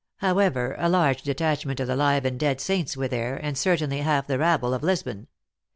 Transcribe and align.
However, 0.17 0.75
a 0.79 0.89
large 0.89 1.21
detach 1.21 1.63
ment 1.63 1.79
of 1.79 1.85
the 1.85 1.95
live 1.95 2.25
and 2.25 2.39
dead 2.39 2.59
saints 2.59 2.97
were 2.97 3.07
there, 3.07 3.35
and, 3.37 3.55
cer 3.55 3.77
tainly, 3.77 4.01
.half 4.01 4.25
the 4.25 4.39
rabble 4.39 4.73
of 4.73 4.81
Lisbon. 4.81 5.27